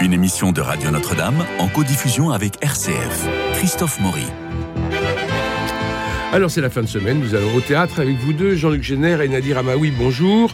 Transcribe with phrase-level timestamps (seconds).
[0.00, 3.26] Une émission de Radio Notre-Dame en codiffusion avec RCF.
[3.54, 4.26] Christophe Maury.
[6.32, 9.20] Alors c'est la fin de semaine, nous allons au théâtre avec vous deux, Jean-Luc Génère
[9.20, 10.52] et Nadir Amaoui, bonjour.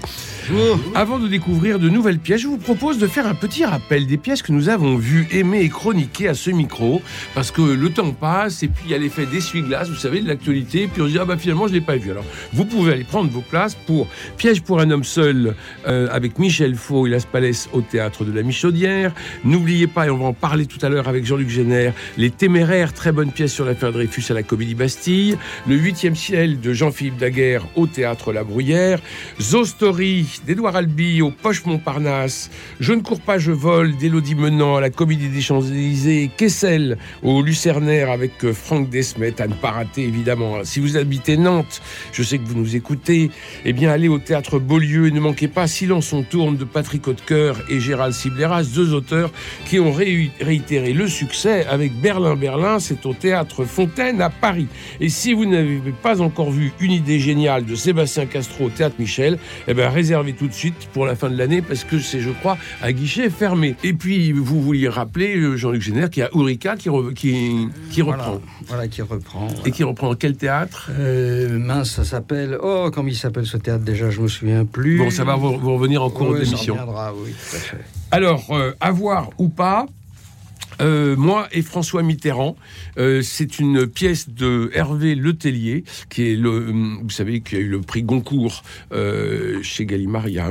[0.94, 4.16] Avant de découvrir de nouvelles pièces, je vous propose de faire un petit rappel des
[4.16, 7.02] pièces que nous avons vues, aimées et chroniquées à ce micro,
[7.34, 10.28] parce que le temps passe et puis il y a l'effet d'essuie-glace, vous savez, de
[10.28, 12.10] l'actualité, puis on se dit ah bah finalement je l'ai pas vu.
[12.10, 14.06] Alors vous pouvez aller prendre vos places pour
[14.38, 15.54] Piège pour un homme seul
[15.86, 19.12] euh, avec Michel Faux et Las Palès au théâtre de la Michaudière.
[19.44, 22.94] N'oubliez pas, et on va en parler tout à l'heure avec Jean-Luc Génère, Les Téméraires,
[22.94, 27.18] très bonne pièce sur l'affaire Dreyfus à la Comédie Bastille, Le huitième ciel de Jean-Philippe
[27.18, 29.00] Daguerre au théâtre La Bruyère,
[29.40, 29.64] Zo
[30.38, 34.80] Story d'Édouard Albi au Poche Montparnasse, Je ne cours pas, je vole d'Élodie Menant à
[34.80, 40.02] la Comédie des Champs-Élysées, Kessel au Lucernaire avec euh, Franck Desmet, à ne pas rater
[40.02, 40.64] évidemment.
[40.64, 41.80] Si vous habitez Nantes,
[42.12, 43.30] je sais que vous nous écoutez,
[43.64, 47.06] eh bien allez au théâtre Beaulieu et ne manquez pas Silence on tourne de Patrick
[47.06, 49.30] Hautecoeur et Gérald Sibleras, deux auteurs
[49.66, 54.68] qui ont réitéré le succès avec Berlin Berlin, c'est au théâtre Fontaine à Paris.
[55.00, 58.96] Et si vous n'avez pas encore vu une idée géniale de Sébastien Castro au théâtre
[58.98, 62.20] Michel, eh bien réservez tout de suite pour la fin de l'année parce que c'est,
[62.20, 63.76] je crois, à guichet fermé.
[63.84, 68.02] Et puis, vous vouliez rappeler, euh, Jean-Luc Génère, qu'il y a Ulrika qui, qui, qui
[68.02, 68.40] reprend.
[68.66, 69.48] Voilà, qui reprend.
[69.64, 70.90] Et qui reprend quel théâtre?
[70.98, 72.58] Euh, Mince, ça s'appelle.
[72.62, 74.98] Oh, comment il s'appelle ce théâtre déjà Je me souviens plus.
[74.98, 76.76] Bon, ça va vous, revenir en cours d'émission.
[76.76, 77.78] Oui, à fait.
[78.10, 79.86] Alors, euh, avoir ou pas,
[80.80, 82.56] euh, moi et François Mitterrand.
[82.98, 87.58] Euh, c'est une pièce de Hervé Letellier, qui est le, euh, vous savez, qui a
[87.58, 88.62] eu le prix Goncourt
[89.62, 90.48] chez Gallimard il y, a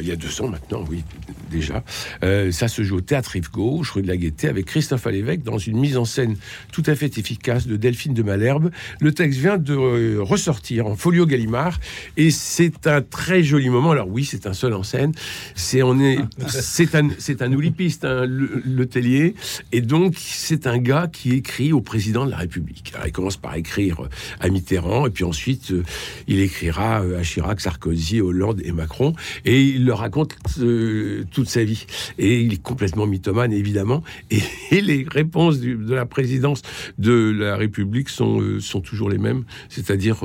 [0.00, 1.04] il y a deux ans maintenant, oui,
[1.50, 1.82] déjà.
[2.20, 5.58] ça se joue au Théâtre Rive Gauche, rue de la Gaîté, avec Christophe Alévèque, dans
[5.58, 6.36] une mise en scène
[6.72, 8.70] tout à fait efficace de Delphine de Malherbe.
[9.00, 11.78] Le texte vient de ressortir en folio Gallimard,
[12.16, 13.92] et c'est un très joli moment.
[13.92, 15.12] Alors oui, c'est un seul en scène.
[15.54, 16.18] C'est on est,
[16.48, 19.34] c'est un, c'est un oulipiste, hein, Letellier.
[19.72, 22.92] Et donc, c'est un gars qui écrit au président de la République.
[23.04, 24.08] il commence par écrire
[24.40, 25.82] à Mitterrand, et puis ensuite, euh,
[26.26, 29.14] il écrira euh, à Chirac, Sarkozy, Hollande et Macron,
[29.44, 31.86] et il leur raconte euh, toute sa vie.
[32.18, 34.02] Et il est complètement mythomane, évidemment.
[34.70, 36.62] Et, les réponses de la présidence
[36.98, 39.44] de la République sont, sont toujours les mêmes.
[39.68, 40.22] C'est-à-dire,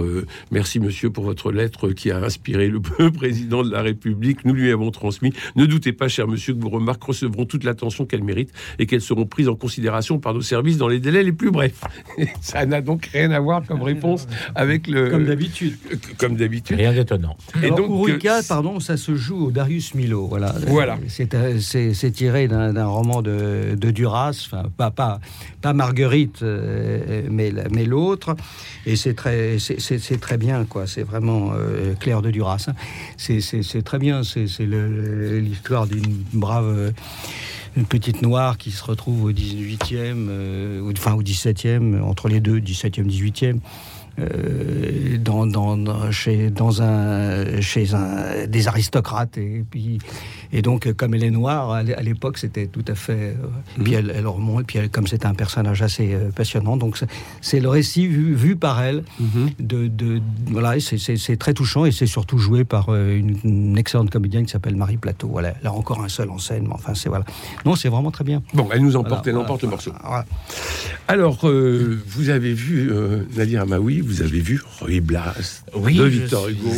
[0.52, 2.80] merci monsieur pour votre lettre qui a inspiré le
[3.12, 4.46] président de la République.
[4.46, 5.34] Nous lui avons transmis.
[5.56, 9.02] Ne doutez pas, cher monsieur, que vos remarques recevront toute l'attention qu'elles méritent et qu'elles
[9.02, 11.82] seront prise en considération par nos services dans les délais les plus brefs.
[12.42, 15.10] Ça n'a donc rien à voir comme réponse avec le.
[15.10, 15.78] Comme d'habitude.
[16.18, 16.78] Comme d'habitude.
[16.78, 17.38] Rien d'étonnant.
[17.64, 20.28] Et donc, Ulrika, pardon, ça se joue au Darius Milo.
[20.28, 20.54] Voilà.
[20.68, 20.98] Voilà.
[21.08, 25.20] C'est tiré d'un roman de, de, Duras, enfin, pas, pas,
[25.62, 28.36] pas Marguerite, euh, mais, mais l'autre.
[28.86, 30.88] Et c'est très, c'est très bien, quoi.
[30.88, 32.68] C'est vraiment euh, Claire de Duras.
[32.68, 32.74] Hein.
[33.18, 34.24] C'est très bien.
[34.24, 36.94] C'est l'histoire d'une brave
[37.76, 42.60] une petite noire qui se retrouve au 18e, euh, enfin au 17e, entre les deux,
[42.60, 43.60] 17e, 18e.
[44.18, 49.38] Euh, dans, dans, chez, dans un, chez un, des aristocrates.
[49.38, 49.98] Et, puis,
[50.54, 53.36] et donc, comme elle est noire, à l'époque, c'était tout à fait.
[53.78, 56.78] et puis elle, elle remonte, et puis elle, comme c'est un personnage assez euh, passionnant,
[56.78, 56.98] donc
[57.42, 59.04] c'est le récit vu, vu par elle.
[59.20, 59.50] Mhm.
[59.60, 64.46] de, de, voilà, c'est très touchant et c'est surtout joué par euh, une, excellente comédienne
[64.46, 65.28] qui s'appelle Marie Plateau.
[65.28, 67.26] Voilà, elle a encore un seul en scène, mais enfin, c'est voilà.
[67.66, 68.42] Non, c'est vraiment très bien.
[68.54, 69.92] Bon, elle nous emporte, elle emporte le morceau.
[71.08, 72.92] Alors, vous avez vu
[73.36, 76.70] Nadir Amaoui, vous avez vu Ruy Blas oui, de Victor Hugo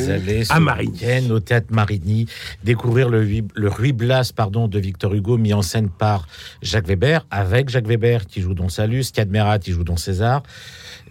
[0.50, 1.32] à Marigny.
[1.32, 2.28] au théâtre Marigny,
[2.64, 6.28] découvrir le, le Ruy Blas pardon, de Victor Hugo, mis en scène par
[6.62, 10.44] Jacques Weber, avec Jacques Weber qui joue dans Salus, Cadmerat qui joue dans César,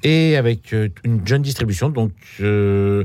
[0.02, 1.88] et avec euh, une jeune distribution.
[1.88, 2.12] Donc.
[2.40, 3.04] Euh,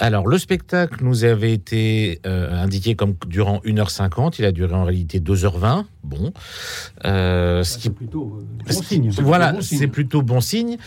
[0.00, 4.36] alors, le spectacle nous avait été euh, indiqué comme durant 1h50.
[4.38, 5.84] Il a duré en réalité 2h20.
[6.02, 6.32] Bon.
[7.04, 9.10] Euh, ce qui plutôt euh, bon signe.
[9.10, 10.78] Voilà, c'est plutôt bon signe.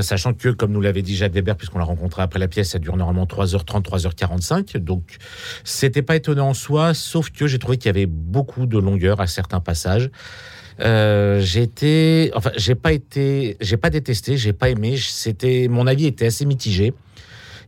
[0.00, 2.78] sachant que, comme nous l'avait dit Jacques Weber, puisqu'on l'a rencontré après la pièce, ça
[2.78, 4.78] dure normalement 3h30, 3h45.
[4.78, 5.18] Donc,
[5.62, 9.20] c'était pas étonnant en soi, sauf que j'ai trouvé qu'il y avait beaucoup de longueur
[9.20, 10.10] à certains passages.
[10.80, 14.96] Euh, j'ai été, enfin, j'ai pas été, j'ai pas détesté, j'ai pas aimé.
[14.96, 16.94] C'était, mon avis était assez mitigé.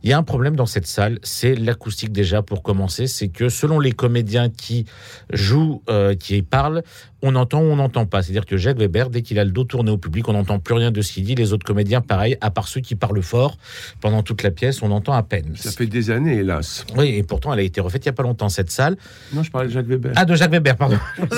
[0.03, 3.07] Il y a un problème dans cette salle, c'est l'acoustique déjà pour commencer.
[3.07, 4.85] C'est que selon les comédiens qui
[5.31, 6.83] jouent, euh, qui parlent,
[7.21, 8.21] on entend ou on n'entend pas.
[8.21, 10.75] C'est-à-dire que Jacques Weber, dès qu'il a le dos tourné au public, on n'entend plus
[10.75, 11.35] rien de ce qu'il dit.
[11.35, 13.57] Les autres comédiens, pareil, à part ceux qui parlent fort,
[14.01, 15.53] pendant toute la pièce, on entend à peine.
[15.55, 16.85] Ça fait des années, hélas.
[16.95, 18.97] Oui, et pourtant, elle a été refaite il n'y a pas longtemps, cette salle.
[19.33, 20.11] Non, je parlais de Jacques Weber.
[20.15, 20.97] Ah, de Jacques Weber, pardon.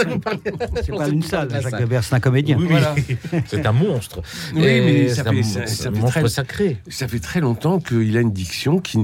[0.84, 2.58] c'est pas une salle, Jacques Weber, c'est un comédien.
[2.60, 2.96] Oui, voilà.
[3.48, 4.22] c'est un monstre.
[4.54, 6.78] Oui, mais ça fait, un, monstre très, sacré.
[6.90, 8.98] Ça fait très longtemps qu'il a une diction qui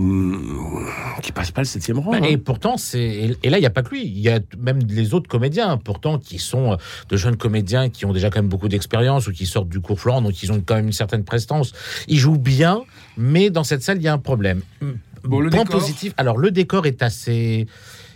[1.22, 2.12] qui passe pas le septième rang.
[2.12, 2.28] Bah, hein.
[2.28, 4.06] Et pourtant, c'est et- là, il n'y a pas que lui.
[4.06, 6.78] Il y a même les autres comédiens, pourtant, qui sont euh,
[7.10, 10.00] de jeunes comédiens qui ont déjà quand même beaucoup d'expérience ou qui sortent du cours
[10.00, 11.74] Florent, donc ils ont quand même une certaine prestance.
[12.08, 12.84] Ils jouent bien,
[13.18, 14.62] mais dans cette salle, il y a un problème.
[15.24, 16.14] Bon, le Point décor positif.
[16.18, 17.68] Alors, le décor est assez,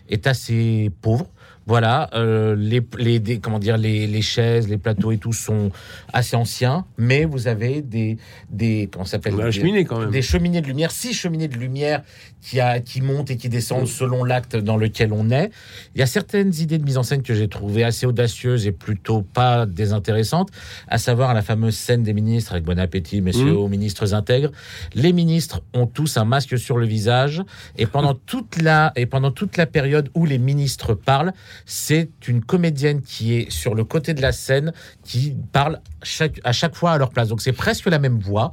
[0.09, 1.27] est assez pauvre.
[1.69, 5.69] Voilà, euh, les, les, des- comment dire, les, les chaises, les plateaux et tout sont
[6.11, 8.17] assez anciens, mais vous avez des,
[8.49, 9.35] des comment s'appelle?
[9.35, 10.09] Des- cheminée quand même.
[10.09, 12.01] des cheminées de lumière, six cheminées de lumière
[12.41, 15.51] qui, a, qui montent et qui descendent selon l'acte dans lequel on est.
[15.93, 18.71] Il y a certaines idées de mise en scène que j'ai trouvées assez audacieuses et
[18.71, 20.49] plutôt pas désintéressantes,
[20.87, 23.57] à savoir la fameuse scène des ministres avec bon appétit, messieurs, Mhm.
[23.57, 24.49] aux ministres intègres.
[24.95, 27.43] Les ministres ont tous un masque sur le visage
[27.77, 31.31] et pendant toute la, et pendant toute la période où les ministres parlent,
[31.65, 34.73] c'est une comédienne qui est sur le côté de la scène
[35.03, 37.27] qui parle chaque, à chaque fois à leur place.
[37.27, 38.51] Donc c'est presque la même voix,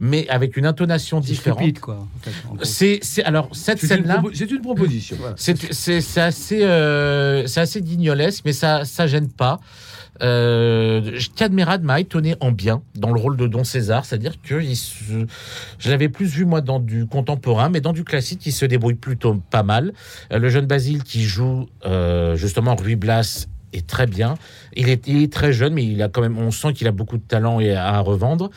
[0.00, 1.58] mais avec une intonation différente.
[1.58, 1.94] stupide, quoi.
[1.96, 2.64] en fait, en gros.
[2.64, 5.16] C'est, c'est alors cette scène-là, propo- c'est une proposition.
[5.36, 9.60] c'est, c'est, c'est assez, euh, c'est assez guignolesque, mais ça, ça gêne pas.
[10.22, 14.76] Euh, Cadmerade m'a étonné en bien dans le rôle de Don César, c'est-à-dire que il
[14.76, 15.26] se-
[15.78, 18.94] je l'avais plus vu moi dans du contemporain, mais dans du classique, il se débrouille
[18.94, 19.92] plutôt pas mal.
[20.32, 24.34] Euh, le jeune Basile qui joue euh, justement Ruy Blas est très bien.
[24.76, 26.92] Il est, il est très jeune, mais il a quand même, on sent qu'il a
[26.92, 28.50] beaucoup de talent et à revendre.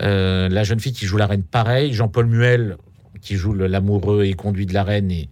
[0.00, 1.92] Euh, la jeune fille qui joue la reine, pareil.
[1.92, 2.76] Jean-Paul Muel
[3.24, 5.28] qui joue l'amoureux et conduit de la reine est,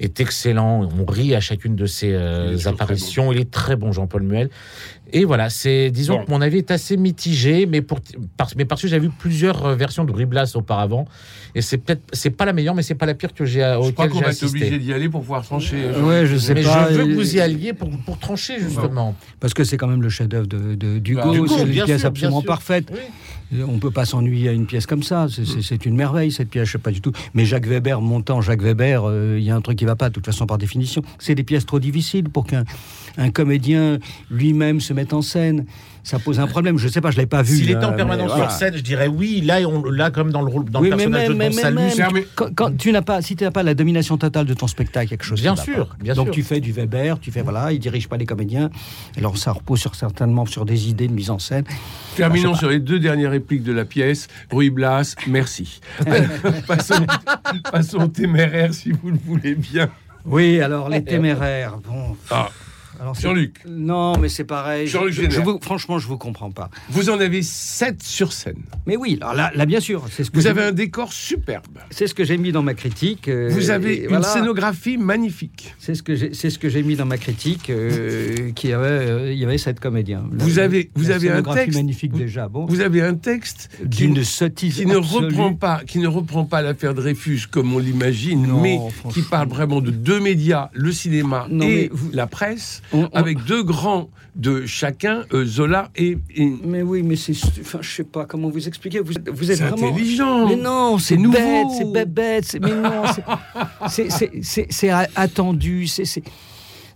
[0.00, 0.88] est excellent.
[0.98, 3.32] On rit à chacune de ses euh, Il apparitions.
[3.32, 4.50] Il est très bon, Jean-Paul Muel.
[5.12, 6.24] Et voilà, c'est, disons Bon.
[6.24, 8.00] que mon avis est assez mitigé, mais pour,
[8.56, 11.06] mais parce que j'ai vu plusieurs euh, versions de Riblas auparavant,
[11.54, 13.90] et c'est peut-être, c'est pas la meilleure, mais c'est pas la pire que j'ai, Je
[13.92, 15.76] crois qu'on va être obligé d'y aller pour pouvoir trancher.
[15.76, 16.88] euh, Ouais, je sais Mais pas.
[16.92, 19.14] je veux que vous y alliez pour, pour trancher, justement.
[19.38, 21.14] Parce que c'est quand même le chef-d'œuvre de, de-.
[21.14, 22.88] Bah, Hugo, c'est une bien pièce sûr, absolument parfaite.
[22.92, 23.62] Oui.
[23.68, 25.28] On peut pas s'ennuyer à une pièce comme ça.
[25.30, 26.66] C'est, c'est une merveille cette pièce.
[26.66, 27.12] Je sais pas du tout.
[27.36, 30.08] Mais Jacques Weber, montant Jacques Weber, euh, il y a un truc qui va pas.
[30.08, 32.64] De toute façon, par définition, c'est des pièces trop difficiles pour qu'un
[33.16, 33.98] un comédien
[34.30, 35.66] lui-même se mette en scène.
[36.02, 36.78] Ça pose un problème.
[36.78, 37.10] Je sais pas.
[37.10, 37.56] Je l'ai pas vu.
[37.56, 38.48] S'il était en mais permanence voilà.
[38.48, 39.40] sur scène, je dirais oui.
[39.40, 41.50] Là, on, là comme dans le rôle, dans Oui, le mais personnage même, de mais
[41.50, 42.26] Don même, même, Fermé.
[42.36, 45.08] quand, quand tu n'as pas, si tu n'as pas la domination totale de ton spectacle,
[45.08, 45.40] quelque chose.
[45.40, 46.34] Bien sûr, bien Donc sûr.
[46.34, 48.70] tu fais du Weber, tu fais voilà, il dirige pas les comédiens.
[49.18, 51.64] Alors ça repose sur certainement sur des idées de mise en scène.
[52.14, 54.28] Terminons sur les deux dernières répliques de la pièce.
[54.52, 55.80] Ruy Blas, merci.
[56.68, 59.88] passons, téméraire si vous le voulez bien.
[60.24, 61.78] Oui, alors les téméraires.
[61.78, 62.16] Bon.
[62.30, 62.48] Ah.
[63.20, 64.86] Jean-Luc, Non, mais c'est pareil.
[64.86, 66.70] Jean-Luc Je- je vous- franchement, je vous comprends pas.
[66.90, 68.62] vous en avez sept sur scène.
[68.86, 71.64] Mais oui, alors là, là bien sûr, c'est ce que Vous avez un décor superbe.
[71.90, 73.28] c'est ce que j'ai mis dans ma critique.
[73.28, 74.24] euh, Vous avez une voilà.
[74.28, 75.74] scénographie magnifique.
[75.78, 77.70] C'est ce que j'ai, c'est ce que j'ai mis dans ma critique.
[77.70, 80.24] euh, qui avait, euh, il y avait sept comédiens.
[80.32, 82.48] Vous avez- vous avez un texte- magnifique vous- déjà.
[82.48, 85.26] Bon, Vous avez un texte d'une sottise qui ne absolue.
[85.26, 88.78] reprend pas, qui ne reprend pas l'affaire Dreyfus comme on l'imagine, mais
[89.12, 93.16] qui parle vraiment de deux médias, le cinéma Non, et vous- la presse, On- on-
[93.16, 97.90] avec deux grands de chacun, euh, Zola et, et- Mais oui, mais c'est, enfin, je
[97.90, 99.00] sais pas comment vous expliquer.
[99.00, 99.88] Vous, vous êtes vraiment.
[99.88, 100.46] intelligent.
[100.48, 101.36] Mais non, c'est nouveau.
[101.38, 102.44] bête, c'est bête, bête.
[102.44, 103.24] c'est- Mais non, c'est-
[105.16, 106.22] attendu, c'est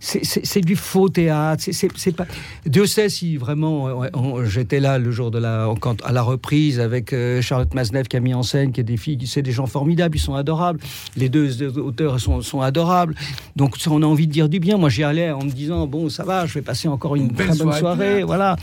[0.03, 1.63] c'est- du faux théâtre.
[1.71, 2.25] c'est- pas.
[2.65, 3.87] Dieu sait si vraiment.
[4.03, 8.07] euh, J'étais là le jour de la quand, à la reprise avec euh, Charlotte Masnev
[8.07, 10.33] qui a mis en scène, qui est des filles, c'est des gens formidables, ils sont
[10.35, 10.79] adorables.
[11.15, 13.15] Les deux auteurs sont, sont adorables.
[13.55, 14.77] Donc on a envie de dire du bien.
[14.77, 17.45] Moi, j'y allais en me disant bon, ça va, je vais passer encore une, très
[17.47, 18.23] bonne soirée.
[18.23, 18.55] Voilà.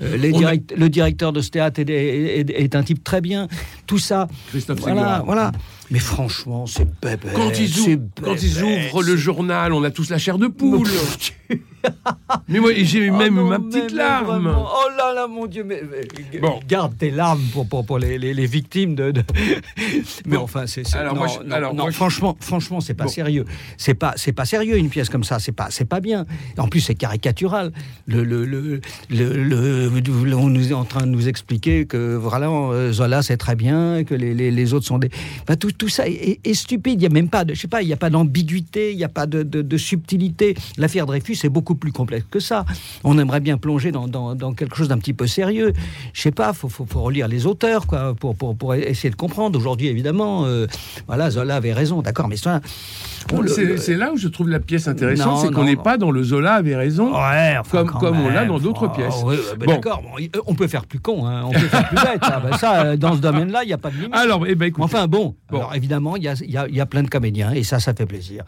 [0.00, 3.20] Euh, les a- Le directeur de ce théâtre est, est- est- est un type très
[3.20, 3.46] bien.
[3.92, 5.52] Tout ça, Christophe voilà, voilà.
[5.90, 7.28] Mais franchement, c'est bébé.
[7.34, 10.88] Quand ils, ouvrent, quand ils ouvrent le journal, on a tous la chair de poule.
[12.48, 14.54] mais moi, j'ai Oh même eu non, ma petite mais larme.
[14.56, 15.82] Oh là là, mon Dieu, mais,
[16.32, 16.60] mais- Bon.
[16.66, 19.10] garde tes larmes pour, pour, pour les, les- les victimes de.
[19.10, 19.22] de-
[20.26, 20.44] mais Bon.
[20.44, 20.94] enfin, c'est.
[20.94, 23.10] Alors, non, moi, je- non, alors, non, moi, je- franchement, franchement, c'est pas Bon.
[23.10, 23.44] sérieux.
[23.76, 25.38] C'est pas, c'est pas sérieux une pièce comme ça.
[25.40, 26.24] C'est pas, c'est pas bien.
[26.56, 27.72] En plus, c'est caricatural.
[28.06, 28.80] Le, le, le,
[29.10, 33.36] le- le- on nous est en train de nous expliquer que voilà, euh, Zola c'est
[33.36, 35.10] très bien, que les, les, autres sont des.
[35.42, 37.00] Enfin, tout, tout ça est, stupide.
[37.00, 38.98] Il y a même pas de, je sais pas, il y a pas d'ambiguïté, il
[38.98, 40.54] y a pas de, de, subtilité.
[40.76, 42.64] L'affaire Dreyfus est beaucoup plus complexe que ça.
[43.04, 45.72] On aimerait bien plonger dans, dans, dans quelque chose d'un petit peu sérieux.
[46.12, 49.16] Je sais pas, faut, faut, faut relire les auteurs quoi, pour, pour, pour essayer de
[49.16, 49.58] comprendre.
[49.58, 50.66] Aujourd'hui, évidemment, euh,
[51.06, 52.60] voilà, Zola avait raison, d'accord, mais ça.
[53.78, 56.54] C'est là où je trouve la pièce intéressante, c'est qu'on n'est pas dans le Zola
[56.54, 57.12] avait raison.
[57.12, 59.22] Ouais, enfin, Comme- on l'a dans d'autres Oh, pièces.
[59.58, 59.66] Bon.
[59.66, 62.24] D'accord, bon, euh, on peut faire plus con, hein, on peut faire plus bête.
[62.24, 64.14] Ça, Ben ça, euh, dans ce domaine-là, il n'y a pas de limite.
[64.14, 66.80] Alors, eh ben, Enfin bon, alors évidemment, il y a, il y a- il y
[66.80, 68.44] a plein de comédiens et ça, ça fait plaisir.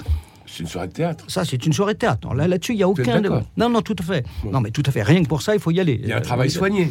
[0.46, 1.24] c'est une soirée de théâtre.
[1.28, 2.32] Ça, c'est une soirée de théâtre.
[2.34, 3.20] Là, là-dessus, il n'y a aucun.
[3.56, 4.24] Non, non, tout à fait.
[4.44, 4.50] Bon.
[4.52, 5.02] Non, mais tout à fait.
[5.02, 5.98] Rien que pour ça, il faut y aller.
[6.02, 6.90] Il y a un travail euh, soigné.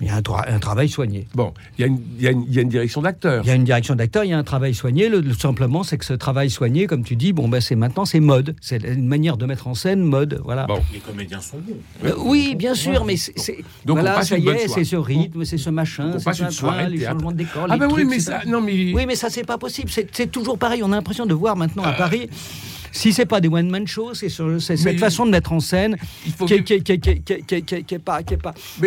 [0.00, 1.26] Il y a un, tra- un travail soigné.
[1.34, 3.42] Bon, il y, a une- il y a une- il y a une direction d'acteur.
[3.44, 5.08] Il y a une direction d'acteur, il y a un travail soigné.
[5.08, 8.04] Le, le- simplement, c'est que ce travail soigné, comme tu dis, bon, ben, c'est maintenant,
[8.04, 8.56] c'est mode.
[8.60, 10.40] C'est une manière de mettre en scène mode.
[10.44, 10.66] Voilà.
[10.66, 10.80] Bon.
[10.92, 11.76] Les comédiens sont bons.
[12.08, 13.34] Euh, oui, bien sûr, mais c'est.
[13.84, 16.38] Donc, on voilà, ça y est, c'est ce rythme, c'est ce machin, On c'est passe
[16.38, 17.66] ce soirée les changements de décor.
[17.68, 19.90] Ah les ben oui, mais ça, non mais Oui, mais ça, c'est pas possible.
[19.90, 20.82] C'est c'est toujours pareil.
[20.82, 21.92] On a l'impression de voir maintenant à Ah.
[21.92, 22.28] Paris.
[22.96, 25.96] Si c'est pas des one-man shows, c'est cette façon de mettre en scène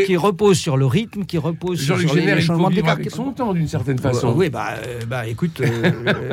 [0.06, 2.92] qui, repose sur le rythme, qui repose sur, les, les changements de décor.
[2.92, 4.34] avec son temps d'une certaine façon.
[4.36, 5.92] Oui, bah, euh, bah écoute, euh,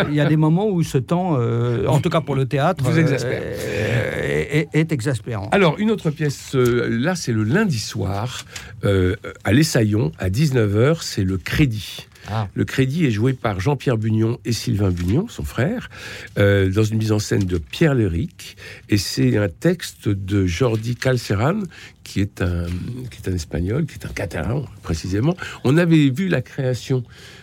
[0.09, 2.85] il y a des moments où ce temps, euh, en tout cas pour le théâtre,
[2.85, 3.43] Vous euh, exaspère.
[3.43, 5.49] est, est- est exaspérant.
[5.52, 8.45] Alors, une autre pièce, euh, là, c'est le lundi soir,
[8.85, 12.07] euh, à l'Essaillon, à 19h, c'est le Crédit.
[12.31, 12.49] Ah.
[12.54, 15.90] Le Crédit est joué par Jean-Pierre Bugnon et Sylvain Bugnon, son frère,
[16.38, 18.57] euh, dans une mise en scène de Pierre Léric.
[18.88, 21.61] Et c'est un texte de Jordi Calceran,
[22.02, 22.66] qui est, un,
[23.11, 25.37] qui est un espagnol, qui est un catalan, précisément.
[25.64, 27.02] On avait vu la création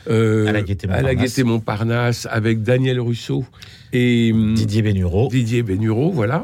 [0.10, 2.28] euh, À la Gaîté Montparnasse.
[2.30, 3.46] Avec Daniel Rousseau
[3.94, 5.30] et hum, Didier Bénureau.
[5.30, 6.44] Didier Bénureau, voilà.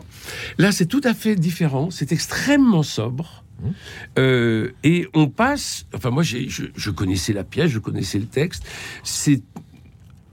[0.58, 1.89] Là, c'est tout à fait différent.
[1.91, 3.44] C'est extrêmement sobre.
[3.62, 3.70] Mmh.
[4.18, 5.86] Euh, et on passe.
[5.94, 8.66] Enfin, moi, je, connaissais la pièce, je connaissais le texte.
[9.04, 9.42] C'est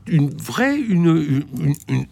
[0.07, 1.45] une vraie, une,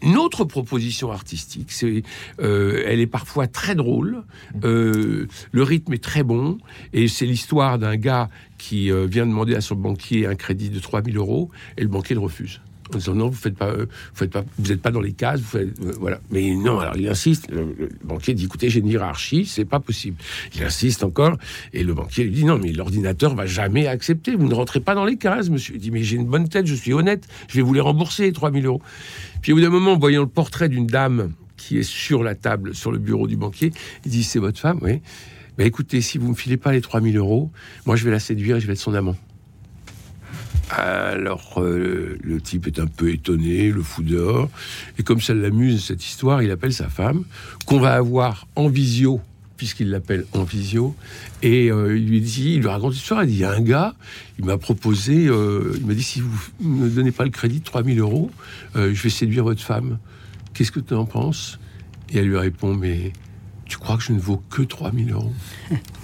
[0.01, 1.73] une, autre proposition artistique.
[1.73, 2.03] C'est,
[2.41, 4.23] euh, elle est parfois très drôle.
[4.65, 6.59] Euh, le rythme est très bon.
[6.95, 11.17] Et c'est l'histoire d'un gars qui vient demander à son banquier un crédit de 3000
[11.17, 12.61] euros et le banquier le refuse.
[12.95, 15.13] En disant non, vous faites pas, euh, vous faites pas, vous n'êtes pas dans les
[15.13, 16.21] cases, vous faites, euh, voilà.
[16.31, 17.51] Mais non, alors il insiste.
[17.51, 20.17] Le, le banquier dit écoutez, j'ai une hiérarchie, c'est pas possible.
[20.55, 21.37] Il insiste encore
[21.73, 24.35] et le banquier lui dit non, mais l'ordinateur va jamais accepter.
[24.37, 25.75] Vous ne rentrez pas dans les cases, monsieur.
[25.75, 28.25] Il dit mais j'ai une bonne tête, je suis honnête, je vais vous les rembourser,
[28.25, 28.83] les 3000 euros.
[29.41, 32.75] Puis au bout d'un moment, voyant le portrait d'une dame qui est sur la table,
[32.75, 33.73] sur le bureau du banquier,
[34.05, 35.01] il dit c'est votre femme, oui.
[35.59, 37.51] Ben écoutez, si vous me filez pas les 3000 euros,
[37.85, 39.17] moi je vais la séduire et je vais être son amant.
[40.75, 44.49] Alors, euh, le type est un peu étonné, le fout dehors.
[44.99, 47.25] Et comme ça l'amuse, cette histoire, il appelle sa femme,
[47.67, 49.21] qu'on va avoir en visio,
[49.59, 50.97] puisqu'il l'appelle en visio.
[51.43, 53.23] Et euh, il lui dit, il lui raconte l'histoire.
[53.25, 53.95] Il dit, il y a un gars,
[54.39, 57.61] il m'a proposé, euh, il m'a dit, si vous ne me donnez pas le crédit
[57.61, 58.31] de 3000 euros,
[58.75, 59.99] je vais séduire votre femme.
[60.55, 61.59] Qu'est-ce que tu en penses?
[62.11, 63.13] Et elle lui répond, mais
[63.67, 65.33] tu crois que je ne vaux que 3000 euros?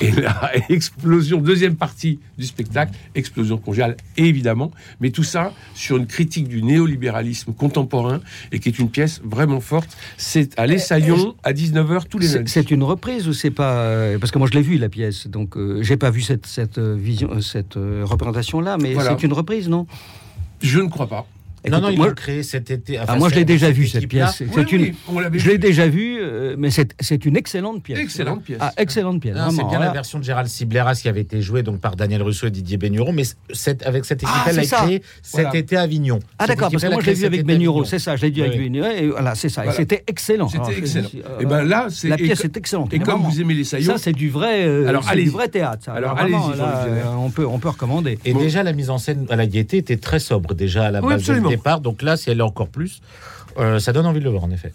[0.00, 6.06] et là, explosion, deuxième partie du spectacle, explosion conjugale, évidemment, mais tout ça sur une
[6.06, 8.20] critique du néolibéralisme contemporain
[8.52, 9.96] et qui est une pièce vraiment forte.
[10.16, 12.50] C'est à l'Essaillon à 19h tous les C'est lundis.
[12.52, 15.26] c'est une reprise ou c'est pas euh, parce que moi je l'ai vu la pièce
[15.26, 19.10] donc euh, j'ai pas vu cette cette euh, vision euh, cette représentation là mais Voilà.
[19.18, 19.86] c'est une reprise non?
[20.62, 21.26] Je ne crois pas.
[21.70, 22.98] Non, non, Écoute, ils moi, l'ont créé cet été.
[22.98, 25.86] ah, moi je l'ai déjà vu cette pièce c'est Oui, une on je l'ai déjà
[25.88, 28.58] vu euh, mais c'est c'est une excellente pièce Excellente pièce.
[28.60, 29.92] ah excellente pièce Non, c'est bien la voilà.
[29.92, 33.12] version de Gérald Cibleras qui avait été jouée donc par Daniel Russo et Didier Bénureau,
[33.12, 34.82] mais cette, avec cette équipe, Ah, elle a c'est ça.
[34.82, 36.18] créé cet été à Avignon.
[36.38, 37.84] ah d'accord parce que moi je l'ai vu avec Avignon.
[37.84, 38.58] c'est ça je l'ai vu avec.
[38.58, 39.78] Bénureau et voilà c'est ça et Voilà.
[39.78, 41.08] c'était excellent C'était je- excellent.
[41.40, 43.98] Et ben là, c'est la pièce est excellente Et comme vous aimez les Saillons, ça
[43.98, 44.92] c'est du vrai euh,
[45.50, 45.88] théâtre.
[45.88, 46.86] Alors, allez-y, là,
[47.18, 50.54] on peut recommander Et déjà, la mise en scène à la gaieté était très sobre,
[50.54, 51.22] déjà à la base
[51.56, 51.80] départ.
[51.80, 53.00] Donc là, si elle est encore plus,
[53.58, 54.72] euh, ça donne envie de le voir, en effet.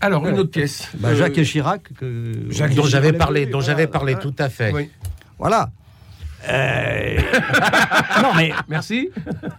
[0.00, 0.88] alors une autre pièce.
[0.98, 4.22] Bah, Euh, Jacques et Chirac que Jacques Dont j'avais parlé, dont voilà, j'avais parlé, voilà.
[4.30, 4.72] tout à fait.
[4.72, 4.90] oui.
[5.38, 5.70] Voilà.
[6.46, 7.16] Euh,
[8.22, 9.08] non mais Merci.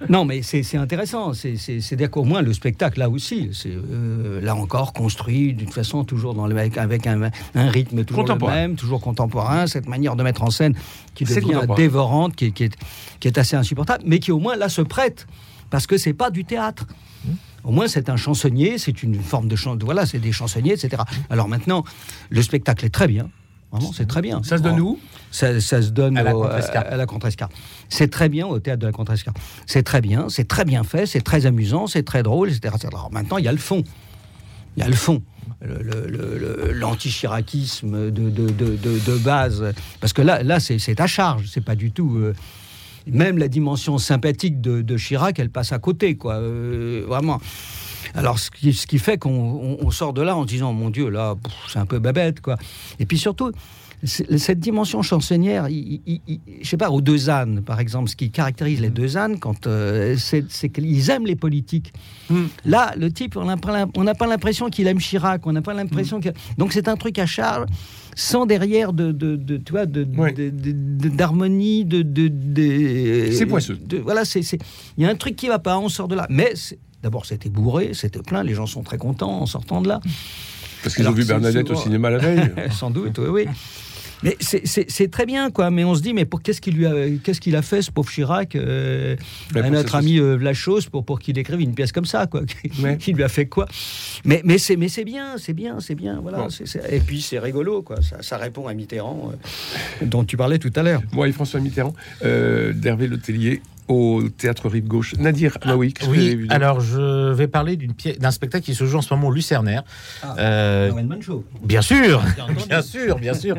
[0.08, 1.34] non mais c'est c'est intéressant.
[1.34, 5.54] C'est c'est c'est dire qu'au moins le spectacle là aussi, c'est euh, là encore construit
[5.56, 8.54] d'une façon toujours dans le avec, avec un, un rythme toujours le Contemporain.
[8.56, 9.66] même, toujours contemporain.
[9.66, 10.76] Cette manière de mettre en scène
[11.16, 12.76] qui devient dévorante, qui, est- qui est
[13.20, 15.26] qui est assez insupportable, mais qui au moins là se prête
[15.70, 16.86] parce que c'est pas du théâtre.
[17.64, 19.76] Au moins, c'est un chansonnier, c'est une forme de chant.
[19.82, 21.02] Voilà, c'est des chansonniers, etc.
[21.32, 21.84] Alors maintenant,
[22.30, 23.30] le spectacle est très bien.
[23.72, 24.42] Vraiment, c'est très bien.
[24.44, 25.00] Ça se donne où?
[25.32, 26.30] Ça, ça se donne À la
[26.98, 27.52] la Contrescarpe.
[27.90, 29.38] C'est très bien au théâtre de la Contrescarpe.
[29.66, 32.74] C'est très bien, c'est très bien fait, c'est très amusant, c'est très drôle, etc.
[32.76, 32.90] etc.
[32.94, 33.84] Alors maintenant, il y a le fond.
[34.78, 35.24] Il y a le fond.
[36.74, 39.74] L'anti-chiracisme de, de, de, de- de base.
[40.00, 41.48] Parce que là, là c'est c'est à charge.
[41.52, 42.16] C'est pas du tout.
[42.18, 42.34] euh,
[43.08, 46.36] même la dimension sympathique de, Chirac, elle passe à côté, quoi.
[46.36, 47.40] Euh, vraiment.
[48.14, 51.10] Alors, ce qui, fait qu'on on- on sort de là en se disant, mon Dieu,
[51.10, 51.36] là,
[51.68, 52.58] c'est un peu babette, quoi.
[53.00, 53.52] Et puis surtout,
[54.06, 58.16] cette dimension chansonnière, il, il- il- je sais pas, aux deux ânes, par exemple, ce
[58.16, 61.94] qui caractérise les deux ânes, quand euh, c'est qu'ils aiment les politiques.
[62.30, 62.46] Hmm.
[62.66, 63.58] Là, le type, on n'a
[64.16, 66.30] pas l'impression qu'il aime Chirac, on n'a pas l'impression que.
[66.58, 67.66] Donc c'est un truc à charge,
[68.16, 73.80] sans derrière de, de, de- tu vois, d'harmonie, de, C'est poisseux.
[74.04, 74.42] voilà, c'est,
[74.98, 76.28] il y a un truc qui va pas, on sort de là.
[76.30, 76.54] Mais
[77.04, 80.00] d'abord, c'était bourré, c'était plein, les gens sont très contents en sortant de là.
[80.84, 82.52] Parce qu'ils ont vu Bernadette au cinéma la veille.
[82.72, 83.46] Sans doute, oui, oui.
[84.26, 85.70] Mais c'est très bien, quoi.
[85.70, 88.10] Mais on se dit, mais qu'est-ce qu'il lui a, qu'est-ce qu'il a fait, ce pauvre
[88.10, 89.16] Chirac, euh,
[89.54, 92.42] à notre ami euh, Vlachos, pour, pour qu'il écrive une pièce comme ça, quoi.
[93.00, 93.68] qui lui a fait quoi?
[94.24, 96.48] Mais, mais c'est bien, c'est bien, c'est bien, voilà.
[96.90, 98.02] Et puis c'est rigolo, quoi.
[98.02, 101.02] Ça, ça, répond à Mitterrand, euh, dont tu parlais tout à l'heure.
[101.12, 105.16] Moi et François Mitterrand, euh, d'Hervé Letellier au théâtre Rive Gauche.
[105.18, 105.94] Nadir ah, oui.
[106.08, 109.28] Oui, alors je vais parler d'une pièce, d'un spectacle qui se joue en ce moment
[109.28, 109.84] au Lucernaire.
[110.24, 110.92] Ah, euh,
[111.64, 112.24] bien sûr,
[112.68, 113.58] bien sûr, bien sûr,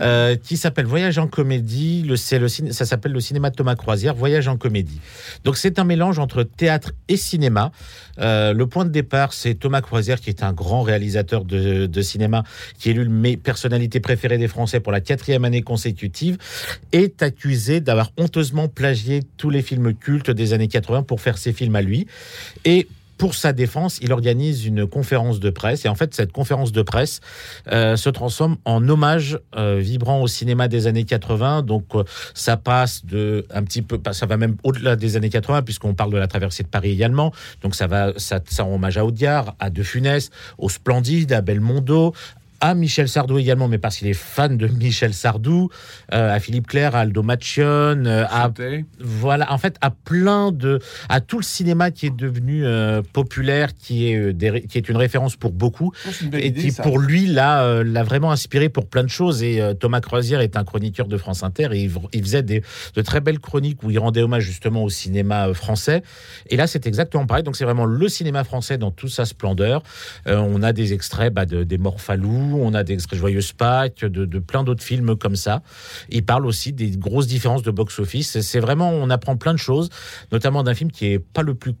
[0.00, 2.02] euh, qui s'appelle Voyage en comédie.
[2.02, 5.00] Le, c'est le, ça s'appelle le cinéma de Thomas Croisière, Voyage en comédie.
[5.44, 7.70] Donc c'est un mélange entre théâtre et cinéma.
[8.20, 12.02] Euh, le point de départ, c'est Thomas Croisière, qui est un grand réalisateur de, de
[12.02, 12.42] cinéma,
[12.78, 16.36] qui est élu mes personnalités préférées des Français pour la quatrième année consécutive,
[16.92, 21.52] est accusé d'avoir honteusement plagié tous les films cultes des années 80 pour faire ses
[21.52, 22.06] films à lui.
[22.64, 25.84] Et pour sa défense, il organise une conférence de presse.
[25.84, 27.20] Et en fait, cette conférence de presse
[27.70, 31.62] euh, se transforme en hommage euh, vibrant au cinéma des années 80.
[31.62, 35.62] Donc, euh, ça passe de un petit peu, ça va même au-delà des années 80,
[35.62, 37.32] puisqu'on parle de la traversée de Paris également.
[37.62, 41.40] Donc, ça va, ça, ça rend hommage à Audiard, à De Funès, au Splendide, à
[41.40, 42.14] Belmondo,
[42.60, 45.68] à Michel Sardou également, mais parce qu'il est fan de Michel Sardou,
[46.12, 48.50] euh, à Philippe Clair, à Aldo Machion, euh, à
[49.00, 53.74] voilà, en fait, à plein de, à tout le cinéma qui est devenu euh, populaire,
[53.76, 55.92] qui est qui est une référence pour beaucoup
[56.32, 59.42] et qui pour lui l'a l'a vraiment inspiré pour plein de choses.
[59.42, 62.62] Et Thomas Croisière est un chroniqueur de France Inter et il, faisait des,
[62.94, 66.02] de très belles chroniques où il rendait hommage justement au cinéma français.
[66.48, 67.44] Et là, c'est exactement pareil.
[67.44, 69.82] Donc c'est vraiment le cinéma français dans toute sa splendeur.
[70.26, 74.24] on a des extraits bah, de, des Morphalous on a des extraits Joyeuse Pâques, de,
[74.24, 75.62] de plein d'autres films comme ça.
[76.10, 78.40] Il parle aussi des grosses différences de box-office.
[78.40, 79.90] C'est vraiment, on apprend plein de choses,
[80.32, 81.74] notamment d'un film qui est pas le plus,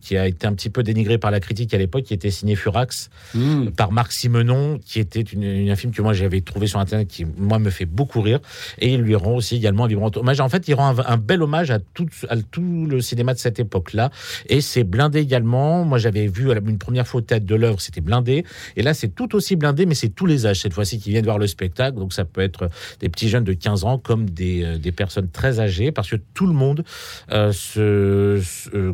[0.00, 2.56] qui a été un petit peu dénigré par la critique à l'époque, qui était signé
[2.56, 3.70] Furax hmm.
[3.70, 7.24] par Marc Simenon, qui était une, un film que moi j'avais trouvé sur internet, qui
[7.24, 8.40] moi me fait beaucoup rire,
[8.78, 10.40] et il lui rend aussi également un vibrant hommage.
[10.40, 13.60] En fait, il rend un, bel hommage à tout, à tout le cinéma de cette
[13.60, 14.10] époque-là,
[14.48, 15.84] et c'est blindé également.
[15.84, 18.44] Moi, j'avais vu une première fois tête de l'œuvre, c'était blindé,
[18.76, 21.24] et là c'est tout aussi blindé, mais c'est tous les âges cette fois-ci qui viennent
[21.24, 21.96] voir le spectacle.
[21.96, 22.70] Donc ça peut être
[23.00, 26.16] des petits jeunes de 15 ans comme des, euh, des personnes très âgées parce que
[26.34, 26.84] tout le monde
[27.32, 28.40] euh, se,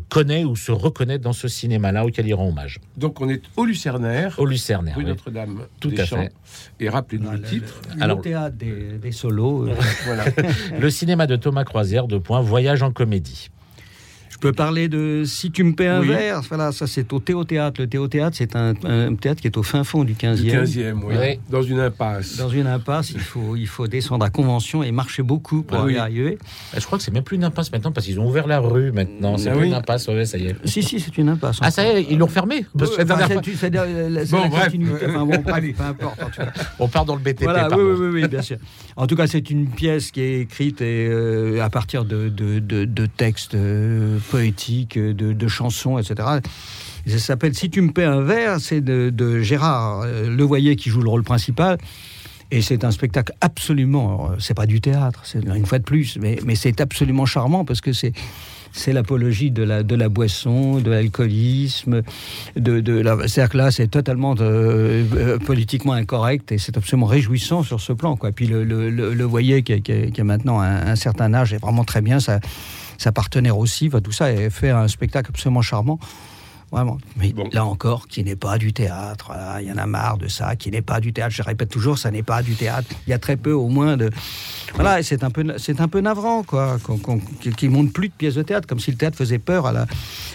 [0.08, 2.80] connaît ou se reconnaît dans ce cinéma-là auquel il rend hommage.
[2.96, 4.34] Donc on est au Lucernaire.
[4.38, 4.96] Au Lucernaire.
[4.96, 5.62] Rue Notre-Dame.
[5.80, 6.32] Tout à fait.
[6.80, 7.80] Et rappelez-nous le, titre.
[7.96, 9.68] Le, Alors, théâtre des, des solos.
[10.04, 10.24] voilà.
[10.78, 13.50] le cinéma de Thomas Croisière, de point, Voyage en comédie.
[14.36, 16.42] Je peux parler de Si tu me paies un verre.
[16.42, 17.80] Voilà, ça c'est au Théâtre.
[17.80, 18.74] Le Théâtre, c'est un,
[19.14, 20.42] théâtre qui est au fin fond du 15e.
[20.42, 21.40] Du 15e, oui.
[21.48, 22.36] Dans une impasse.
[22.36, 25.90] Dans une impasse, il faut, il faut descendre à Convention et marcher beaucoup pour ah
[25.90, 26.36] y arriver.
[26.76, 28.92] Je crois que c'est même plus une impasse maintenant parce qu'ils ont ouvert la rue
[28.92, 29.38] maintenant.
[29.38, 30.56] C'est ah plus une impasse, ouais, ça y est.
[30.66, 31.56] Si, si, c'est une impasse.
[31.62, 32.66] Ah, ça y est, ils l'ont fermé
[35.24, 35.64] bon, bref.
[35.76, 36.20] peu importe.
[36.78, 37.44] On part dans le BTP.
[37.44, 38.58] Voilà, oui, oui, oui, bien sûr.
[38.96, 43.06] En tout cas, c'est une pièce qui est écrite et, euh, à partir de, de,
[43.06, 46.14] textes euh, poétiques, de, chansons, etc.
[47.06, 51.02] ça s'appelle Si tu me paies un verre, c'est de, Gérard euh, Levoyer qui joue
[51.02, 51.76] le rôle principal.
[52.50, 56.38] Et c'est un spectacle absolument, c'est pas du théâtre, c'est une fois de plus, mais,
[56.44, 58.12] mais c'est absolument charmant parce que c'est
[58.76, 62.02] c'est l'apologie de la, de la boisson, de l'alcoolisme,
[62.56, 63.16] de, de la...
[63.26, 67.92] c'est-à-dire que là, c'est totalement euh, euh, politiquement incorrect et c'est absolument réjouissant sur ce
[67.92, 68.16] plan.
[68.16, 68.32] Quoi.
[68.32, 71.84] Puis le, le, le, voyez qui, qui, a maintenant un, un, certain âge est vraiment
[71.84, 72.40] très bien, sa,
[72.98, 75.98] sa partenaire aussi, va tout ça, et fait un spectacle absolument charmant.
[76.76, 76.98] Vraiment.
[77.16, 79.32] Mais là encore, qui n'est pas du théâtre.
[79.62, 81.34] Il y en a marre de ça, qui n'est pas du théâtre.
[81.34, 82.86] Je répète toujours, ça n'est pas du théâtre.
[83.06, 84.10] Il y a très peu, au moins, de.
[84.74, 86.76] Voilà, c'est un peu, c'est un peu navrant, quoi,
[87.56, 89.86] qui monte plus de pièces de théâtre, comme si le théâtre faisait peur à la,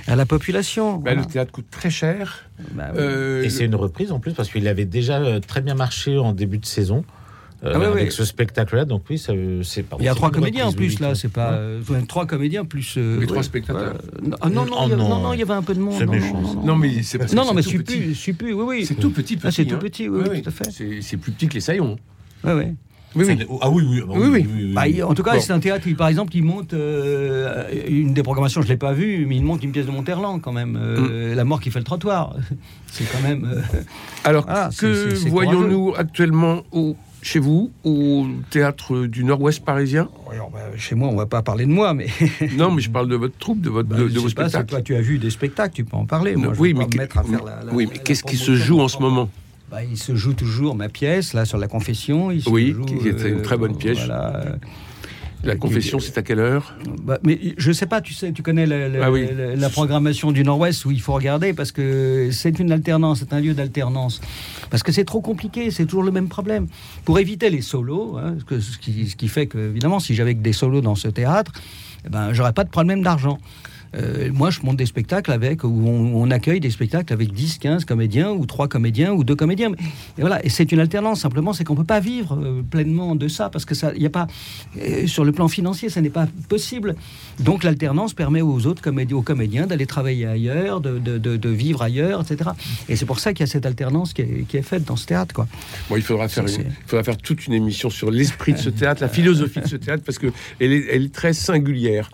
[0.08, 0.98] à la population.
[0.98, 2.50] Ben, Le théâtre coûte très cher.
[2.72, 5.76] Bah euh, Et c'est une reprise en plus, parce qu'il avait déjà euh, très bien
[5.76, 7.06] marché en début de saison.
[7.64, 8.86] Euh, ah avec ce spectacle-là.
[8.86, 9.36] Donc oui, c'est.
[10.00, 11.14] Il y a trois comédiens en plus là.
[11.14, 12.96] C'est pas euh, trois comédiens plus.
[12.98, 13.98] Euh, Les trois spectateurs.
[14.42, 16.02] Ah, non, non, non, il y avait un peu de monde.
[16.64, 18.54] Non, mais c'est Non, non, mais suis plus, suis plus.
[18.54, 18.86] Oui, oui.
[18.86, 19.48] C'est tout petit, petit.
[19.48, 19.80] Ah, c'est tout hein.
[19.80, 21.02] petit, oui, tout à fait.
[21.02, 21.98] C'est plus petit que les Saillons.
[22.44, 22.66] Oui, oui.
[23.14, 23.46] Oui, oui.
[23.60, 24.02] Ah oui, oui.
[24.08, 24.74] oui, oui.
[24.74, 28.62] Bah, en tout cas, c'est un théâtre, qui, par exemple, qui monte une des programmations,
[28.62, 31.34] je ne l'ai pas vue, mais il monte une pièce de Monterland quand même, mm.
[31.34, 32.36] La mort qui fait le trottoir.
[32.88, 33.62] c'est quand même.
[34.24, 40.10] Alors, que voyons-nous actuellement au chez vous, au théâtre du Nord-Ouest parisien?
[40.28, 42.08] Bah, Chez moi, on ne va pas parler de moi, mais.
[42.58, 44.66] non, mais je parle de votre troupe, de, votre, bah, de, vos spectacles.
[44.66, 46.36] Toi, tu as vu des spectacles, tu peux en parler.
[46.36, 49.00] Moi, oui, mais, mettre à faire la, oui, mais qu'est-ce qui se joue en ce
[49.00, 49.30] moment?
[49.70, 52.28] Bah, Il se joue toujours ma pièce, là, sur la confession.
[52.28, 54.00] oui, qui est une très bonne pièce.
[54.00, 54.58] Voilà,
[55.44, 58.66] La confession, c'est à quelle heure bah, Mais je sais pas, tu sais, tu connais
[58.68, 59.28] la, la- Ah oui.
[59.36, 63.34] la- la programmation du Nord-Ouest où il faut regarder parce que c'est une alternance, c'est
[63.34, 64.22] un lieu d'alternance.
[64.70, 66.68] Parce que c'est trop compliqué, c'est toujours le même problème.
[67.06, 70.14] Pour éviter les solos, hein, ce, que- ce qui, ce qui fait que, évidemment, si
[70.14, 71.52] j'avais que des solos dans ce théâtre,
[72.06, 73.40] eh ben, j'aurais pas de problème d'argent.
[73.96, 77.58] Euh, moi, je monte des spectacles avec, où on, on accueille des spectacles avec 10,
[77.58, 79.72] 15 comédiens, ou 3 comédiens, ou 2 comédiens.
[80.18, 81.22] Et voilà, et c'est une alternance.
[81.22, 84.06] Simplement, c'est qu'on peut pas vivre euh, pleinement de ça, parce que ça, il y
[84.06, 84.28] a pas,
[84.82, 86.96] euh, sur le plan financier, ça n'est pas possible.
[87.40, 91.50] Donc, l'alternance permet aux autres comédiens, aux comédiens d'aller travailler ailleurs, de, de- de- de
[91.50, 92.52] vivre ailleurs, etc.
[92.88, 94.96] Et c'est pour ça qu'il y a cette alternance qui est, qui est faite dans
[94.96, 95.48] ce théâtre, quoi.
[95.90, 98.70] Bon, il faudra faire, une- il faudra faire toute une émission sur l'esprit de ce
[98.70, 100.28] théâtre, la philosophie de ce théâtre, parce que
[100.60, 102.10] elle est, elle est très singulière.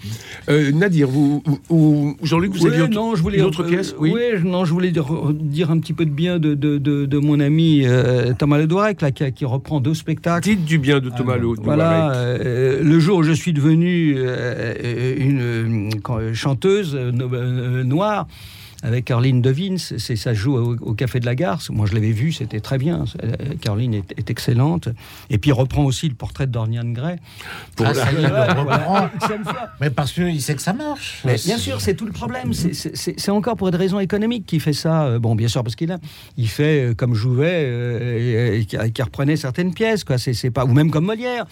[0.49, 3.93] Nadir, vous, ou- ou Jean-Luc, vous Oui, aviez non, je voulais une autre euh, pièce
[3.99, 7.05] Oui, je- non, je voulais dire, dire un petit peu de bien de, de, de,
[7.05, 10.43] de mon ami euh, Thomas Ledouarec, là, qui, qui reprend deux spectacles.
[10.47, 14.73] Dites du bien de Thomas Le Voilà, euh, le jour où je suis devenu euh,
[15.17, 15.89] une
[16.33, 18.27] chanteuse no- noire
[18.83, 21.61] avec Caroline Devine, c'est ça se joue au, au Café de la Gare.
[21.71, 23.05] Moi, je l'avais vu, c'était très bien.
[23.23, 24.89] Euh, Caroline est, est excellente.
[25.29, 27.17] Et puis, il reprend aussi le portrait de Dorian Gray.
[27.83, 29.09] Ah, Voilà, reprend.
[29.21, 29.67] deuxième fois.
[29.81, 31.21] Mais parce qu'il sait que ça marche.
[31.25, 32.53] Mais bien sûr, c'est tout le problème.
[32.53, 35.05] C'est- encore pour des raisons économiques qu'il fait ça.
[35.05, 35.97] Euh, Bon, bien sûr, parce qu'il a,
[36.37, 40.17] il fait euh, comme Jouvet, euh, et- et qui, qui reprenait certaines pièces, quoi.
[40.17, 41.45] C'est c'est pas, ou même comme Molière.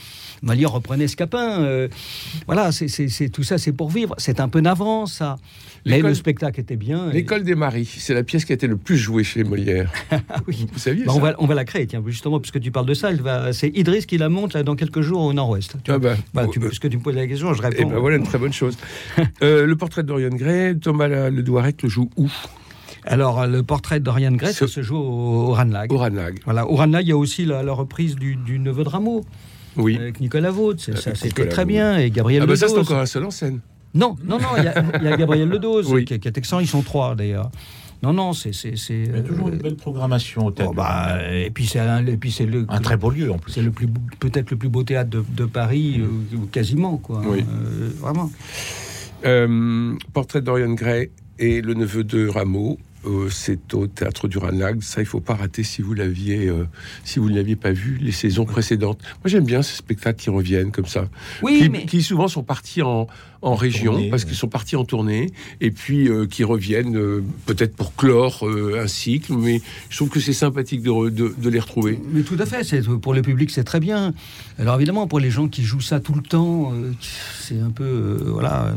[0.43, 1.61] Molière reprenait Scapin.
[1.61, 1.87] euh,
[2.45, 4.13] voilà, c'est tout ça, c'est pour vivre.
[4.19, 5.37] C'est un peu navrant, ça.
[5.87, 7.11] Mais le spectacle était bien.
[7.15, 9.91] L'école des maris, c'est la pièce qui a été le plus jouée chez Molière.
[10.47, 10.67] Oui.
[10.71, 12.85] Vous saviez Bah, ça on, va, on va la créer, tiens, justement, puisque tu parles
[12.85, 13.09] de ça.
[13.11, 15.75] elle va- C'est Idriss qui la monte là, dans quelques jours au Nord-Ouest.
[15.83, 17.89] Tu Ah bah, Bah, tu, euh, puisque tu me poses la question, je Eh réponds.
[17.89, 18.77] ben voilà une très bonne chose.
[19.41, 22.29] Euh, le portrait de Dorian Gray, Thomas Le Douarec le joue où?
[23.03, 25.91] Alors, le portrait de Dorian Gray, ça se joue au, au Ranelagh.
[25.91, 26.39] Au Ranag.
[26.45, 29.23] Voilà, au Ranelagh, il y a aussi la, la reprise du, du Neveu de Rameau
[29.77, 29.97] Oui.
[29.97, 31.97] avec Nicolas ça, C'était très bien.
[31.99, 33.59] Et Gabriel Ah bah ça c'est encore un seul en scène.
[33.95, 36.05] Non, non, non, il y, a- il y a Gabriel Ledos Oui.
[36.05, 36.59] qui, qui est excellent.
[36.59, 37.49] Ils sont trois d'ailleurs.
[38.03, 38.53] Non, non, c'est.
[38.53, 40.71] c'est, c'est, Il y a toujours euh, une belle programmation au théâtre.
[40.73, 43.37] bon, bah, et puis c'est un- et puis c'est le Un très beau lieu en
[43.39, 43.53] plus.
[43.53, 46.97] c'est le plus beau- peut-être le plus beau théâtre de, de Paris euh, ou quasiment
[46.97, 47.21] quoi.
[47.25, 47.39] Oui.
[47.49, 48.29] Euh, vraiment.
[49.25, 52.77] Euh, portrait de Dorian Gray et le neveu de Rameau.
[53.05, 54.81] Euh, c'est au théâtre du Ranelagh.
[54.81, 56.65] Ça, il faut pas rater si vous l'aviez, euh,
[57.03, 58.99] si vous ne l'aviez pas vu les saisons précédentes.
[59.23, 61.07] Moi, j'aime bien ces spectacles qui reviennent comme ça,
[61.41, 63.07] Oui, qui, mais qui souvent sont partis en,
[63.41, 64.29] en région Tournée, parce ouais.
[64.29, 68.81] qu'ils sont partis en tournée et puis euh, qui reviennent euh, peut-être pour clore euh,
[68.83, 69.33] un cycle.
[69.33, 71.99] Mais je trouve que c'est sympathique de, re- de- de les retrouver.
[72.11, 74.13] Mais tout à fait, c'est, pour le public c'est très bien.
[74.57, 76.91] Alors évidemment, pour les gens qui jouent ça tout le temps, euh,
[77.41, 77.83] c'est un peu.
[77.83, 78.75] euh, voilà.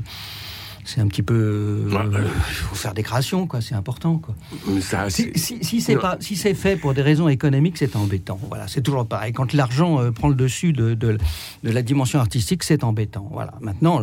[0.90, 1.34] C'est un petit peu.
[1.34, 2.18] euh, Ouais.
[2.22, 3.60] Il faut faire des créations, quoi.
[3.60, 4.34] C'est important, quoi.
[4.80, 7.94] Ça, Si, c'est- si, si c'est pas, si c'est fait pour des raisons économiques, c'est
[7.94, 8.40] embêtant.
[8.48, 9.34] Voilà, c'est toujours pareil.
[9.34, 11.18] Quand l'argent euh, prend le dessus de, de,
[11.62, 13.28] de la dimension artistique, c'est embêtant.
[13.30, 13.52] Voilà.
[13.60, 14.00] Maintenant,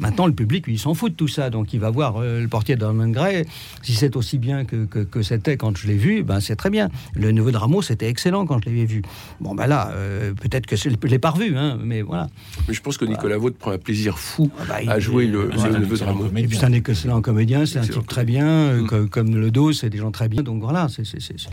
[0.00, 2.40] maintenant le public, lui, il s'en fout de tout ça, donc il va voir euh,
[2.40, 3.44] le portier d'Armand Gray.
[3.82, 6.70] Si c'est aussi bien que, que, que c'était quand je l'ai vu, ben c'est très
[6.70, 6.88] bien.
[7.14, 9.02] Le neveu de Rameau, c'était excellent quand je l'avais vu.
[9.40, 12.28] Bon, ben là, euh, peut-être que c'est- je l'ai pas revu, hein, mais voilà.
[12.68, 15.26] mais je pense que Nicolas Vaud prend un plaisir fou Ah bah, il- à jouer
[15.26, 15.78] le, voilà.
[15.78, 16.26] le neveu de Rameau.
[16.36, 18.86] Et puis c'est un excellent comédien, c'est un type très bien, euh, Mm.
[18.86, 20.42] co- comme le dos, c'est des gens très bien.
[20.42, 21.50] Donc voilà, c'est c'est- c'est- c'est-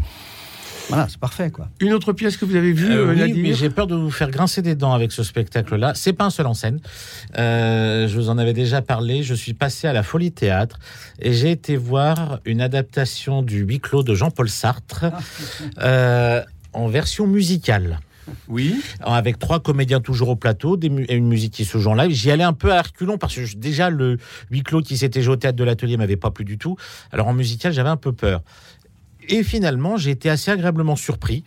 [0.89, 1.69] voilà, c'est parfait, quoi.
[1.79, 4.29] Une autre pièce que vous avez vue, Euh, oui, mais j'ai peur de vous faire
[4.29, 5.93] grincer des dents avec ce spectacle-là.
[5.95, 6.79] C'est pas un seul en scène.
[7.37, 9.23] Euh, je vous en avais déjà parlé.
[9.23, 10.79] Je suis passé à la Folie Théâtre
[11.21, 15.05] et j'ai été voir une adaptation du huis clos de Jean-Paul Sartre
[15.81, 16.41] euh,
[16.73, 17.99] en version musicale.
[18.47, 18.79] Oui.
[19.01, 21.95] avec trois comédiens toujours au plateau, des mu- et une musique qui se joue en
[21.95, 22.11] live.
[22.11, 24.17] J'y allais un peu à reculons parce que je- déjà le
[24.51, 26.77] huis clos qui s'était joué au théâtre de l'atelier m'avait pas plu du tout.
[27.11, 28.41] Alors en musical, j'avais un peu peur.
[29.29, 31.43] Et finalement, j'ai été assez agréablement surpris.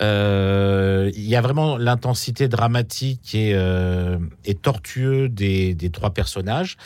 [0.00, 4.18] Euh, Il y a vraiment l'intensité dramatique et, euh,
[4.62, 6.76] tortueux des, trois personnages.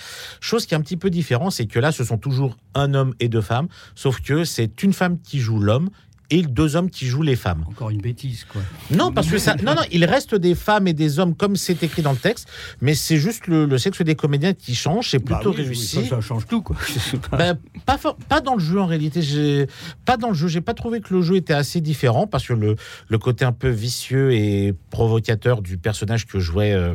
[0.41, 3.15] Chose qui est un petit peu différent, c'est que là, ce sont toujours un homme
[3.21, 5.89] et deux femmes, sauf que c'est une femme qui joue l'homme
[6.31, 7.65] et deux hommes qui jouent les femmes.
[7.69, 8.63] Encore une bêtise, quoi.
[8.91, 9.55] Non, parce que ça.
[9.65, 12.49] Non, non, il reste des femmes et des hommes comme c'est écrit dans le texte,
[12.81, 15.11] mais c'est juste le, le sexe des comédiens qui change.
[15.11, 16.03] C'est plutôt Bah oui, réussi.
[16.05, 16.77] Ça, ça change tout, quoi.
[16.87, 17.37] Je sais pas.
[17.37, 17.59] Ben,
[18.29, 19.23] pas, dans le jeu en réalité.
[19.23, 19.67] J'ai
[20.05, 20.49] pas dans le jeu.
[20.49, 22.77] J'ai pas trouvé que le jeu était assez différent parce que le,
[23.09, 26.73] le côté un peu vicieux et provocateur du personnage que jouait.
[26.73, 26.95] euh,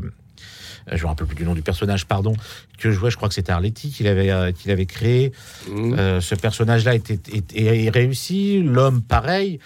[0.91, 2.33] je me rappelle plus du nom du personnage, pardon,
[2.77, 5.31] que jouait, je crois que c'était Arletty qu'il avait, euh, qu'il avait créé.
[5.67, 5.93] Mmh.
[5.93, 9.59] Euh, ce personnage-là est réussi, l'homme pareil.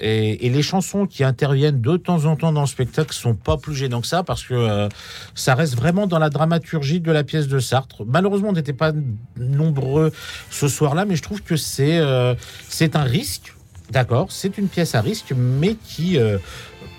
[0.00, 3.56] Et, et les chansons qui interviennent de temps en temps dans le spectacle sont pas
[3.56, 4.88] plus gênants que ça parce que euh,
[5.34, 8.04] ça reste vraiment dans la dramaturgie de la pièce de Sartre.
[8.04, 8.92] Malheureusement, on n'était pas
[9.36, 10.12] nombreux
[10.50, 12.34] ce soir-là, mais je trouve que c'est euh,
[12.68, 13.54] c'est un risque.
[13.90, 16.38] D'accord, c'est une pièce à risque, mais qui euh,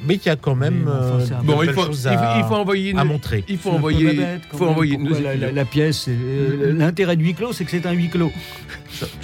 [0.03, 2.08] mais qui a quand même enfin, euh, c'est un de Bon, il faut, il faut-
[2.08, 3.43] à, il faut envoyer une, à montrer.
[3.47, 4.69] il faut envoyer, bête, faut même.
[4.69, 4.97] envoyer.
[4.97, 8.10] Pourquoi la, la- la pièce, euh, l'intérêt de huis clos, c'est que c'est un huis
[8.10, 8.31] clos.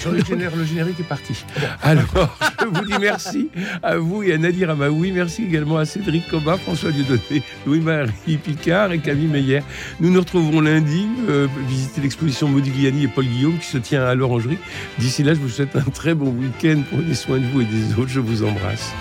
[0.05, 1.45] Le générique est parti.
[1.81, 2.03] Alors,
[2.61, 3.49] je vous dis merci
[3.81, 5.11] à vous et à Nadir Amaoui.
[5.13, 9.61] Merci également à Cédric Coba, François Dieudonné, Louis-Marie Picard et Camille Meyer.
[10.01, 14.13] Nous nous retrouverons lundi, euh, visiter l'exposition Modigliani et Paul Guillaume qui se tient à
[14.13, 14.57] l'Orangerie.
[14.99, 16.81] D'ici là, je vous souhaite un très bon week-end.
[16.91, 18.09] Prenez soin de vous et des autres.
[18.09, 18.91] Je vous embrasse.